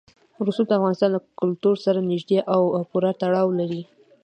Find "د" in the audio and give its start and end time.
0.69-0.71